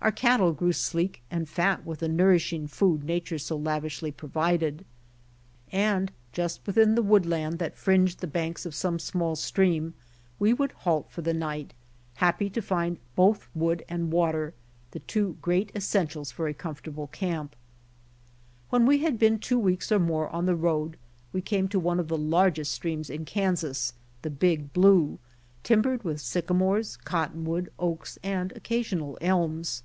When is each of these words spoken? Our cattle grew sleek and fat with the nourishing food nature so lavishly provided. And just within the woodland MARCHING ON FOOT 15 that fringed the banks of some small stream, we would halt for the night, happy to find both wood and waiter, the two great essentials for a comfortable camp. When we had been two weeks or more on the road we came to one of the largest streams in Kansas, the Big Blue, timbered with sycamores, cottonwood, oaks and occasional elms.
Our 0.00 0.12
cattle 0.12 0.52
grew 0.52 0.72
sleek 0.72 1.22
and 1.28 1.48
fat 1.48 1.84
with 1.84 1.98
the 1.98 2.08
nourishing 2.08 2.68
food 2.68 3.02
nature 3.02 3.36
so 3.36 3.56
lavishly 3.56 4.12
provided. 4.12 4.84
And 5.72 6.12
just 6.32 6.64
within 6.68 6.94
the 6.94 7.02
woodland 7.02 7.30
MARCHING 7.30 7.44
ON 7.58 7.58
FOOT 7.58 7.58
15 7.58 7.66
that 7.66 7.76
fringed 7.76 8.20
the 8.20 8.26
banks 8.28 8.64
of 8.64 8.76
some 8.76 9.00
small 9.00 9.34
stream, 9.34 9.94
we 10.38 10.52
would 10.54 10.70
halt 10.70 11.10
for 11.10 11.22
the 11.22 11.34
night, 11.34 11.74
happy 12.14 12.48
to 12.48 12.62
find 12.62 12.98
both 13.16 13.48
wood 13.56 13.84
and 13.88 14.12
waiter, 14.12 14.54
the 14.92 15.00
two 15.00 15.36
great 15.42 15.72
essentials 15.74 16.30
for 16.30 16.46
a 16.46 16.54
comfortable 16.54 17.08
camp. 17.08 17.56
When 18.70 18.86
we 18.86 18.98
had 18.98 19.18
been 19.18 19.40
two 19.40 19.58
weeks 19.58 19.90
or 19.90 19.98
more 19.98 20.28
on 20.30 20.46
the 20.46 20.54
road 20.56 20.96
we 21.32 21.40
came 21.42 21.66
to 21.70 21.80
one 21.80 21.98
of 21.98 22.06
the 22.06 22.16
largest 22.16 22.70
streams 22.70 23.10
in 23.10 23.24
Kansas, 23.24 23.94
the 24.22 24.30
Big 24.30 24.72
Blue, 24.72 25.18
timbered 25.64 26.04
with 26.04 26.20
sycamores, 26.20 26.96
cottonwood, 26.98 27.72
oaks 27.80 28.16
and 28.22 28.52
occasional 28.52 29.18
elms. 29.20 29.82